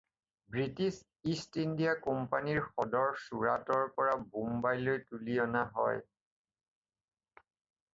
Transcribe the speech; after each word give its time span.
চনত 0.05 0.53
British 0.53 1.33
East 1.33 1.61
India 1.63 1.91
কোম্পানীৰ 2.05 2.65
সদৰ 2.69 3.21
চুৰাটৰ 3.27 3.93
পৰা 3.99 4.17
বোম্বাইলৈ 4.25 5.01
তুলি 5.13 5.41
অনা 5.49 5.67
হয়। 5.79 6.05